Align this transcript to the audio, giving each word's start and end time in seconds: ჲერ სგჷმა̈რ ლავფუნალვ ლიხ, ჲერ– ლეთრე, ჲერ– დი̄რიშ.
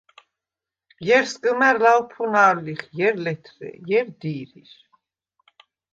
ჲერ 1.05 1.23
სგჷმა̈რ 1.31 1.75
ლავფუნალვ 1.83 2.57
ლიხ, 2.65 2.81
ჲერ– 2.97 3.15
ლეთრე, 3.23 3.69
ჲერ– 3.87 4.07
დი̄რიშ. 4.19 4.71